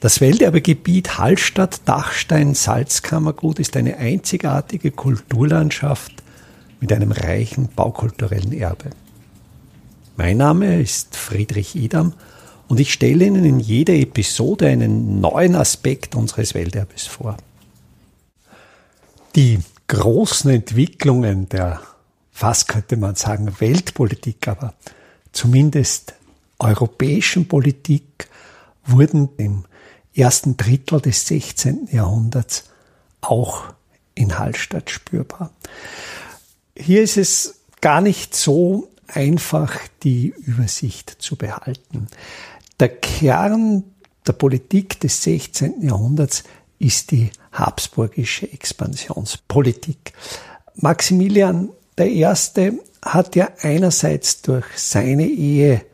[0.00, 6.12] Das Welterbegebiet Hallstatt-Dachstein-Salzkammergut ist eine einzigartige Kulturlandschaft
[6.78, 8.90] mit einem reichen baukulturellen Erbe.
[10.16, 12.12] Mein Name ist Friedrich Idam
[12.68, 17.36] und ich stelle Ihnen in jeder Episode einen neuen Aspekt unseres Welterbes vor.
[19.34, 19.58] Die
[19.88, 21.80] großen Entwicklungen der,
[22.30, 24.74] fast könnte man sagen, Weltpolitik, aber
[25.32, 26.14] zumindest
[26.60, 28.28] europäischen Politik
[28.86, 29.64] wurden im
[30.18, 31.88] ersten Drittel des 16.
[31.92, 32.64] Jahrhunderts
[33.20, 33.64] auch
[34.14, 35.50] in Hallstatt spürbar.
[36.76, 42.08] Hier ist es gar nicht so einfach, die Übersicht zu behalten.
[42.80, 43.84] Der Kern
[44.26, 45.82] der Politik des 16.
[45.82, 46.44] Jahrhunderts
[46.78, 50.12] ist die habsburgische Expansionspolitik.
[50.74, 52.26] Maximilian I.
[53.02, 55.84] hat ja einerseits durch seine Ehe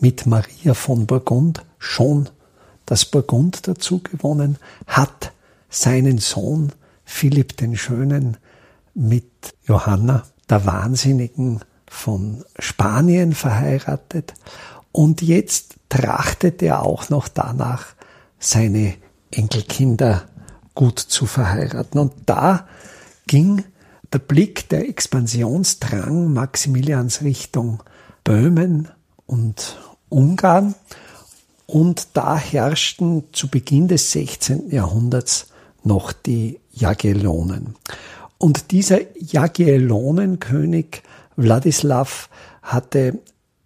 [0.00, 2.28] mit Maria von Burgund schon
[2.86, 5.32] das Burgund dazu gewonnen, hat
[5.68, 6.72] seinen Sohn
[7.04, 8.36] Philipp den Schönen
[8.94, 14.34] mit Johanna der Wahnsinnigen von Spanien verheiratet
[14.92, 17.94] und jetzt trachtet er auch noch danach,
[18.38, 18.94] seine
[19.32, 20.22] Enkelkinder
[20.74, 21.98] gut zu verheiraten.
[21.98, 22.68] Und da
[23.26, 23.64] ging
[24.12, 27.82] der Blick, der Expansionsdrang Maximilians Richtung
[28.22, 28.88] Böhmen
[29.26, 29.78] und
[30.08, 30.76] Ungarn.
[31.66, 34.70] Und da herrschten zu Beginn des 16.
[34.70, 35.46] Jahrhunderts
[35.82, 37.74] noch die Jagiellonen.
[38.38, 41.02] Und dieser Jagiellonenkönig
[41.36, 42.28] Wladislaw
[42.62, 43.18] hatte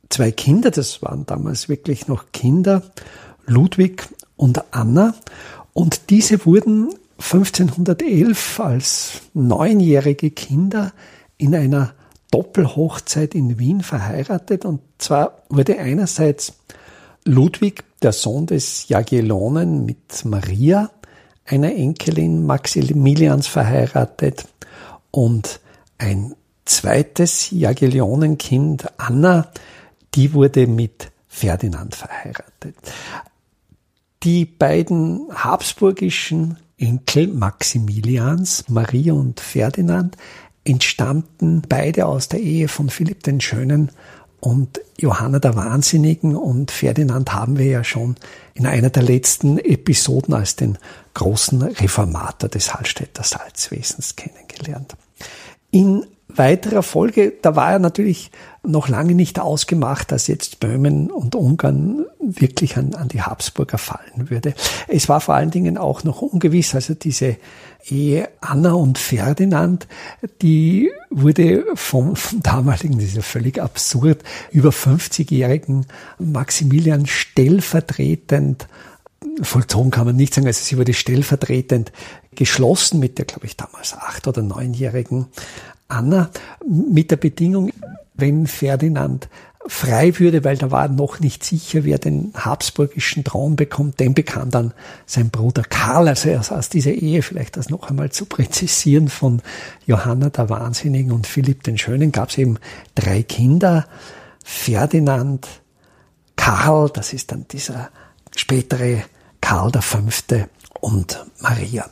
[0.08, 2.82] zwei Kinder, das waren damals wirklich noch Kinder,
[3.46, 5.14] Ludwig und Anna.
[5.72, 10.92] Und diese wurden 1511 als neunjährige Kinder
[11.36, 11.94] in einer
[12.30, 14.64] Doppelhochzeit in Wien verheiratet.
[14.64, 16.54] Und zwar wurde einerseits
[17.24, 20.90] Ludwig, der Sohn des Jagiellonen, mit Maria,
[21.44, 24.46] einer Enkelin Maximilians, verheiratet
[25.10, 25.60] und
[25.98, 26.34] ein
[26.64, 29.50] zweites Jagiellonenkind, Anna,
[30.14, 32.76] die wurde mit Ferdinand verheiratet.
[34.22, 40.16] Die beiden habsburgischen Enkel Maximilians, Maria und Ferdinand,
[40.64, 43.90] entstammten beide aus der Ehe von Philipp den Schönen
[44.40, 48.16] und Johanna der Wahnsinnigen und Ferdinand haben wir ja schon
[48.54, 50.78] in einer der letzten Episoden als den
[51.14, 54.96] großen Reformator des Hallstätter Salzwesens kennengelernt.
[55.70, 58.30] In weiterer Folge, da war er natürlich
[58.62, 62.04] noch lange nicht ausgemacht, dass jetzt Böhmen und Ungarn
[62.36, 64.54] wirklich an, an die Habsburger fallen würde.
[64.86, 67.36] Es war vor allen Dingen auch noch ungewiss, also diese
[67.88, 69.86] Ehe Anna und Ferdinand,
[70.42, 75.86] die wurde vom, vom damaligen, das ist ja völlig absurd, über 50-jährigen
[76.18, 78.68] Maximilian stellvertretend
[79.42, 81.92] vollzogen kann man nicht sagen, also sie wurde stellvertretend
[82.34, 85.26] geschlossen mit der, glaube ich, damals acht- oder neunjährigen
[85.88, 86.30] Anna
[86.66, 87.72] mit der Bedingung,
[88.14, 89.28] wenn Ferdinand
[89.68, 94.50] frei würde, weil da war noch nicht sicher, wer den habsburgischen Thron bekommt, den bekam
[94.50, 94.72] dann
[95.06, 99.42] sein Bruder Karl, also aus dieser Ehe, vielleicht das noch einmal zu präzisieren, von
[99.86, 102.58] Johanna der Wahnsinnigen und Philipp den Schönen, gab es eben
[102.94, 103.86] drei Kinder,
[104.42, 105.46] Ferdinand,
[106.36, 107.90] Karl, das ist dann dieser
[108.34, 109.02] spätere
[109.40, 109.98] Karl V.
[110.80, 111.84] und Maria.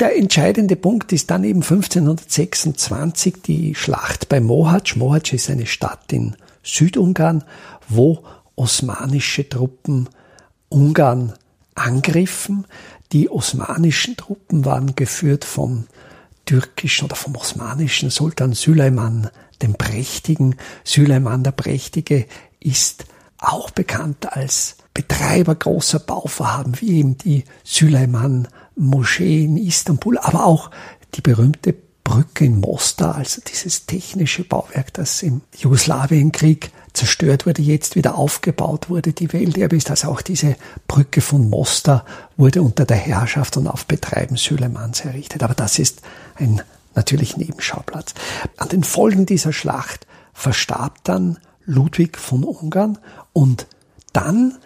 [0.00, 4.94] Der entscheidende Punkt ist dann eben 1526 die Schlacht bei Mohacs.
[4.94, 7.44] Mohacs ist eine Stadt in Südungarn,
[7.88, 8.24] wo
[8.56, 10.08] osmanische Truppen
[10.68, 11.32] Ungarn
[11.74, 12.66] angriffen.
[13.12, 15.86] Die osmanischen Truppen waren geführt vom
[16.44, 19.30] türkischen oder vom osmanischen Sultan Süleyman
[19.62, 20.56] dem Prächtigen.
[20.84, 22.26] Süleyman der Prächtige
[22.60, 23.06] ist
[23.38, 30.70] auch bekannt als Betreiber großer Bauvorhaben wie eben die Süleyman Moschee in Istanbul, aber auch
[31.14, 31.74] die berühmte
[32.08, 38.88] Brücke in Mostar, also dieses technische Bauwerk, das im Jugoslawienkrieg zerstört wurde, jetzt wieder aufgebaut
[38.88, 39.90] wurde, die Welterbe ist.
[39.90, 40.56] Also auch diese
[40.86, 42.06] Brücke von Mostar
[42.38, 45.42] wurde unter der Herrschaft und auf Betreiben Süleymans errichtet.
[45.42, 46.00] Aber das ist
[46.36, 46.62] ein
[46.94, 48.14] natürlich Nebenschauplatz.
[48.56, 52.96] An den Folgen dieser Schlacht verstarb dann Ludwig von Ungarn
[53.34, 53.66] und
[54.14, 54.56] dann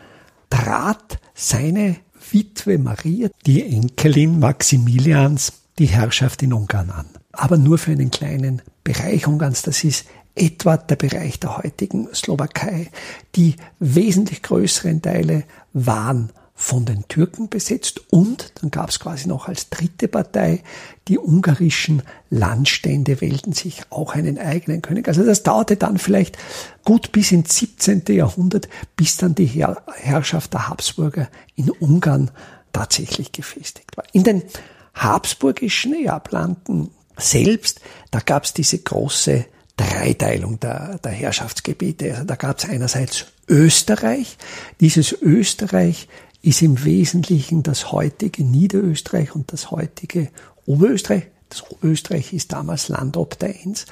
[0.49, 1.96] trat seine
[2.31, 7.06] Witwe Maria, die Enkelin Maximilians, die Herrschaft in Ungarn an.
[7.32, 9.62] Aber nur für einen kleinen Bereich Ungarns.
[9.62, 12.90] Das ist etwa der Bereich der heutigen Slowakei.
[13.34, 19.49] Die wesentlich größeren Teile waren von den Türken besetzt und dann gab es quasi noch
[19.49, 20.62] als dritte Partei
[21.08, 25.08] die ungarischen Landstände wählten sich auch einen eigenen König.
[25.08, 26.38] Also das dauerte dann vielleicht
[26.85, 28.05] gut bis ins 17.
[28.08, 32.31] Jahrhundert, bis dann die Herrschaft der Habsburger in Ungarn
[32.73, 34.05] tatsächlich gefestigt war.
[34.12, 34.43] In den
[34.94, 37.81] habsburgischen Erblanden selbst,
[38.11, 42.12] da gab es diese große Dreiteilung der, der Herrschaftsgebiete.
[42.12, 44.37] Also da gab es einerseits Österreich.
[44.81, 46.09] Dieses Österreich
[46.43, 50.29] ist im Wesentlichen das heutige Niederösterreich und das heutige
[50.67, 51.25] Oberösterreich.
[51.49, 53.87] Das Oberösterreich ist damals Landop der Enns.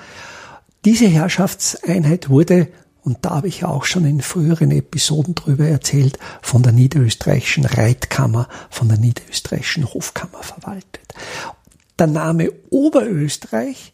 [0.84, 2.68] Diese Herrschaftseinheit wurde,
[3.02, 8.48] und da habe ich auch schon in früheren Episoden drüber erzählt, von der niederösterreichischen Reitkammer,
[8.70, 11.14] von der niederösterreichischen Hofkammer verwaltet.
[12.00, 13.92] Der Name Oberösterreich,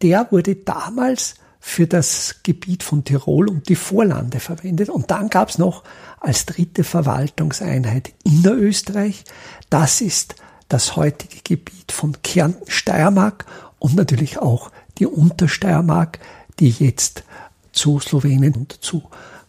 [0.00, 4.88] der wurde damals für das Gebiet von Tirol und die Vorlande verwendet.
[4.90, 5.82] Und dann gab es noch
[6.20, 9.24] als dritte Verwaltungseinheit Innerösterreich.
[9.70, 10.36] Das ist
[10.68, 13.44] das heutige Gebiet von Kärnten, Steiermark
[13.80, 16.20] und natürlich auch die Untersteiermark,
[16.60, 17.24] die jetzt
[17.72, 19.02] zu Slowenien und zu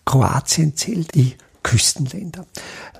[0.04, 2.48] Kroatien zählt, die Küstenländer.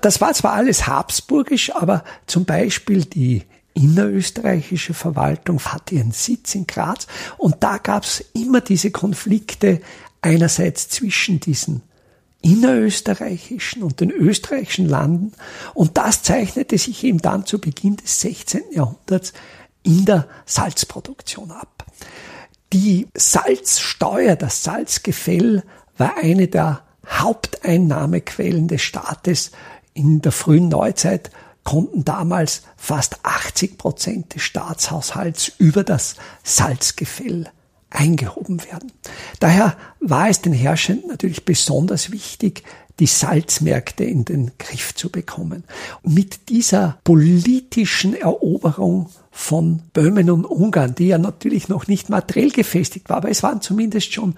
[0.02, 3.42] Das war zwar alles habsburgisch, aber zum Beispiel die
[3.74, 7.06] innerösterreichische Verwaltung hatte ihren Sitz in Graz
[7.38, 9.80] und da gab es immer diese Konflikte
[10.22, 11.82] einerseits zwischen diesen
[12.42, 15.32] innerösterreichischen und den österreichischen Landen
[15.74, 18.62] und das zeichnete sich eben dann zu Beginn des 16.
[18.72, 19.32] Jahrhunderts
[19.82, 21.84] in der Salzproduktion ab.
[22.72, 25.64] Die Salzsteuer, das Salzgefäll
[25.96, 29.50] war eine der Haupteinnahmequellen des Staates
[29.92, 31.30] in der frühen Neuzeit
[31.64, 37.50] konnten damals fast 80 Prozent des Staatshaushalts über das Salzgefäll
[37.90, 38.92] eingehoben werden.
[39.40, 42.62] Daher war es den Herrschenden natürlich besonders wichtig,
[43.00, 45.64] die Salzmärkte in den Griff zu bekommen.
[46.02, 53.08] Mit dieser politischen Eroberung von Böhmen und Ungarn, die ja natürlich noch nicht materiell gefestigt
[53.08, 54.34] war, aber es waren zumindest schon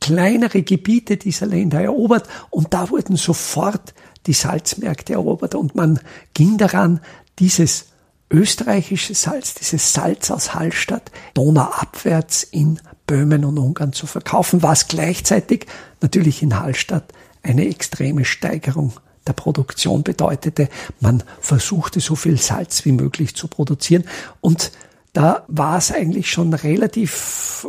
[0.00, 3.94] kleinere Gebiete dieser Länder erobert und da wurden sofort
[4.26, 6.00] die Salzmärkte erobert und man
[6.34, 7.00] ging daran,
[7.38, 7.86] dieses
[8.30, 15.66] österreichische Salz, dieses Salz aus Hallstatt, donauabwärts in Böhmen und Ungarn zu verkaufen, was gleichzeitig
[16.00, 18.94] natürlich in Hallstatt eine extreme Steigerung
[19.26, 20.68] der Produktion bedeutete.
[21.00, 24.04] Man versuchte so viel Salz wie möglich zu produzieren
[24.40, 24.72] und
[25.12, 27.10] da war es eigentlich schon relativ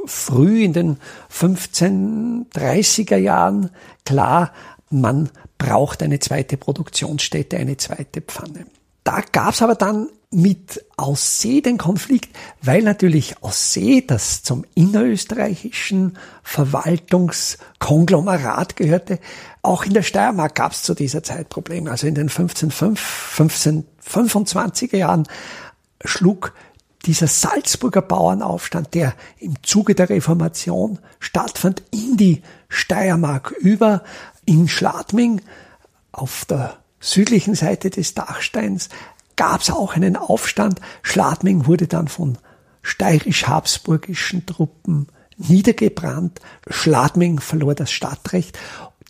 [0.06, 0.98] früh in den
[1.30, 3.70] 1530er Jahren
[4.06, 4.54] klar,
[4.90, 5.30] man
[5.64, 8.66] braucht eine zweite Produktionsstätte, eine zweite Pfanne.
[9.06, 16.18] Da gab es aber dann mit Aussee den Konflikt, weil natürlich Aussee, das zum innerösterreichischen
[16.44, 19.20] Verwaltungskonglomerat gehörte,
[19.62, 21.92] auch in der Steiermark gab es zu dieser Zeit Probleme.
[21.92, 25.30] Also in den 1525er Jahren
[26.04, 26.54] schlug
[27.06, 34.04] dieser Salzburger Bauernaufstand, der im Zuge der Reformation stattfand, in die Steiermark über,
[34.46, 35.42] in Schladming
[36.12, 38.90] auf der südlichen Seite des Dachsteins
[39.36, 40.80] gab es auch einen Aufstand.
[41.02, 42.38] Schladming wurde dann von
[42.82, 45.08] steirisch-habsburgischen Truppen
[45.38, 46.40] niedergebrannt.
[46.70, 48.58] Schladming verlor das Stadtrecht.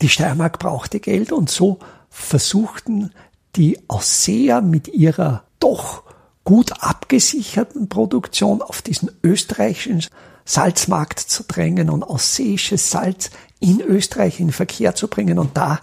[0.00, 1.78] Die Steiermark brauchte Geld und so
[2.08, 3.12] versuchten
[3.56, 6.02] die Ausseher mit ihrer doch
[6.44, 10.04] gut abgesicherten Produktion auf diesen österreichischen
[10.44, 13.30] Salzmarkt zu drängen und ausseisches Salz
[13.64, 15.38] in Österreich in Verkehr zu bringen.
[15.38, 15.80] Und da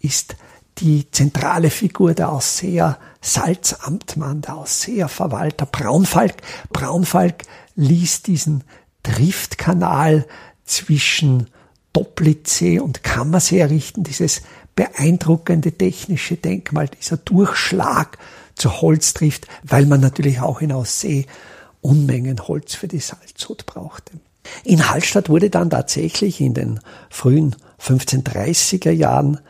[0.00, 0.36] ist
[0.78, 6.36] die zentrale Figur der Ausseher Salzamtmann, der Ausseherverwalter Braunfalk.
[6.70, 8.64] Braunfalk ließ diesen
[9.02, 10.26] Driftkanal
[10.64, 11.48] zwischen
[11.94, 14.42] Doplitzsee und Kammersee errichten, dieses
[14.74, 18.18] beeindruckende technische Denkmal, dieser Durchschlag
[18.56, 21.26] zur Holzdrift, weil man natürlich auch in Aussee
[21.80, 24.12] Unmengen Holz für die Salzhut brauchte.
[24.64, 26.80] In Hallstatt wurde dann tatsächlich in den
[27.10, 29.40] frühen 1530er Jahren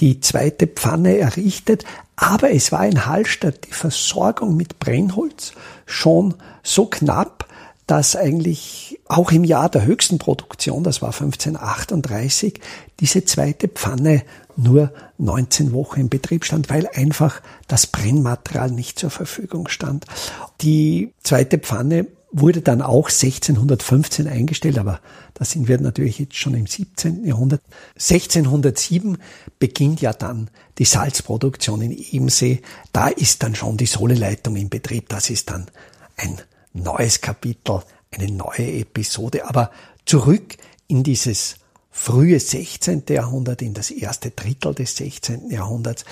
[0.00, 1.84] die zweite Pfanne errichtet,
[2.16, 5.52] aber es war in Hallstatt die Versorgung mit Brennholz
[5.86, 7.48] schon so knapp,
[7.86, 12.60] dass eigentlich auch im Jahr der höchsten Produktion, das war 1538,
[13.00, 14.22] diese zweite Pfanne
[14.56, 20.06] nur 19 Wochen in Betrieb stand, weil einfach das Brennmaterial nicht zur Verfügung stand.
[20.60, 25.00] Die zweite Pfanne wurde dann auch 1615 eingestellt, aber
[25.34, 27.24] da sind wir natürlich jetzt schon im 17.
[27.24, 27.62] Jahrhundert.
[27.94, 29.18] 1607
[29.60, 32.60] beginnt ja dann die Salzproduktion in Ebensee.
[32.92, 35.08] Da ist dann schon die Sohleleitung in Betrieb.
[35.08, 35.66] Das ist dann
[36.16, 36.40] ein
[36.72, 39.46] neues Kapitel, eine neue Episode.
[39.46, 39.70] Aber
[40.04, 40.56] zurück
[40.88, 41.56] in dieses
[41.92, 43.04] frühe 16.
[43.10, 45.50] Jahrhundert, in das erste Drittel des 16.
[45.50, 46.04] Jahrhunderts.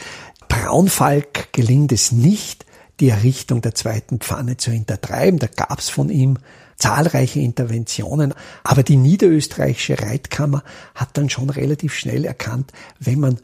[0.48, 2.64] Braunfalk gelingt es nicht,
[3.02, 5.40] die Errichtung der zweiten Pfanne zu hintertreiben.
[5.40, 6.38] Da gab es von ihm
[6.76, 8.32] zahlreiche Interventionen.
[8.62, 10.62] Aber die niederösterreichische Reitkammer
[10.94, 13.40] hat dann schon relativ schnell erkannt, wenn man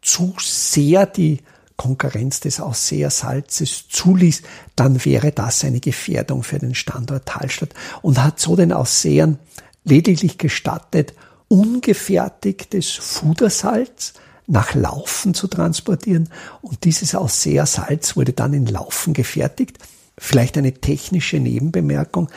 [0.00, 1.42] zu sehr die
[1.76, 4.40] Konkurrenz des Ausseersalzes zuließ,
[4.74, 9.38] dann wäre das eine Gefährdung für den Standort Hallstatt und hat so den Ausseern
[9.84, 11.12] lediglich gestattet,
[11.48, 14.14] ungefertigtes Fudersalz
[14.46, 16.28] nach Laufen zu transportieren
[16.60, 19.78] und dieses Ausseersalz wurde dann in Laufen gefertigt.
[20.18, 22.28] Vielleicht eine technische Nebenbemerkung.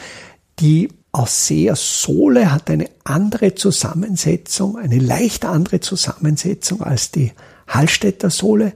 [0.59, 7.33] Die Ausseersohle hat eine andere Zusammensetzung, eine leicht andere Zusammensetzung als die
[7.67, 8.73] Hallstätter Sohle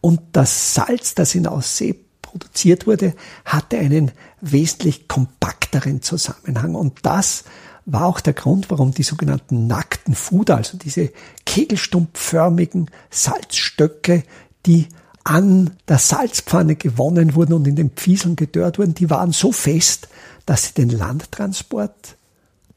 [0.00, 3.14] und das Salz, das in Aussee produziert wurde,
[3.44, 7.44] hatte einen wesentlich kompakteren Zusammenhang und das
[7.86, 11.10] war auch der Grund, warum die sogenannten nackten Fuder, also diese
[11.44, 14.24] kegelstumpfförmigen Salzstöcke,
[14.66, 14.88] die
[15.24, 20.08] an der Salzpfanne gewonnen wurden und in den Pfieseln gedörrt wurden, die waren so fest,
[20.46, 22.16] dass sie den Landtransport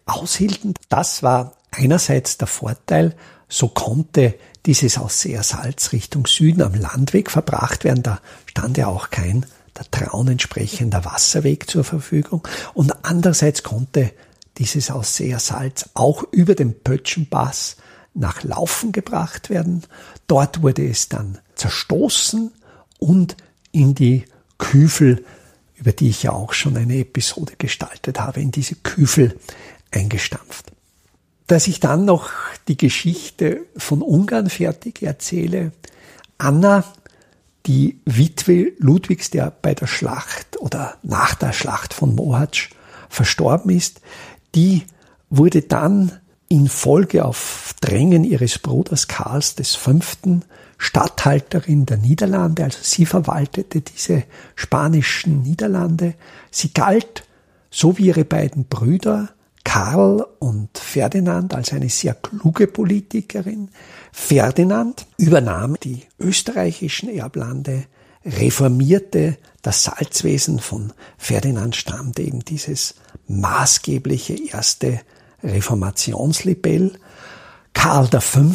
[0.06, 0.74] aushielten.
[0.90, 3.16] Das war einerseits der Vorteil,
[3.50, 4.36] so konnte
[4.66, 8.04] dieses Ausseersalz Richtung Süden am Landweg verbracht werden.
[8.04, 9.46] Da stand ja auch kein
[9.78, 12.46] der Traun entsprechender Wasserweg zur Verfügung.
[12.74, 14.12] Und andererseits konnte
[14.58, 17.78] dieses Ausseersalz auch über den Pötschenpass
[18.14, 19.84] nach Laufen gebracht werden.
[20.28, 22.52] Dort wurde es dann zerstoßen
[23.00, 23.38] und
[23.72, 24.26] in die
[24.58, 25.24] Küfel,
[25.76, 29.40] über die ich ja auch schon eine Episode gestaltet habe, in diese Küfel
[29.92, 30.72] eingestampft.
[31.46, 32.30] Dass ich dann noch
[32.68, 35.72] die Geschichte von Ungarn fertig erzähle.
[36.38, 36.84] Anna,
[37.66, 42.70] die Witwe Ludwigs, der bei der Schlacht oder nach der Schlacht von Mohatsch
[43.10, 44.02] verstorben ist,
[44.56, 44.84] die
[45.30, 46.12] wurde dann
[46.50, 50.00] in Folge auf Drängen ihres Bruders Karls V.
[50.78, 54.24] Statthalterin der Niederlande, also sie verwaltete diese
[54.56, 56.14] spanischen Niederlande.
[56.52, 57.24] Sie galt,
[57.72, 59.30] so wie ihre beiden Brüder,
[59.64, 63.70] Karl und Ferdinand, als eine sehr kluge Politikerin.
[64.12, 67.86] Ferdinand übernahm die österreichischen Erblande,
[68.28, 72.96] reformierte das Salzwesen von Ferdinand stammte eben dieses
[73.28, 75.02] maßgebliche erste
[75.44, 76.94] Reformationslibell.
[77.74, 78.52] Karl V.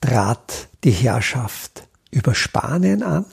[0.00, 3.24] trat die Herrschaft über Spanien an,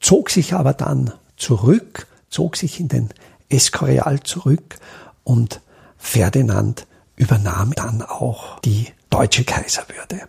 [0.00, 3.08] zog sich aber dann zurück, zog sich in den
[3.48, 4.76] Escorial zurück
[5.24, 5.60] und
[5.96, 10.28] Ferdinand übernahm dann auch die deutsche Kaiserwürde.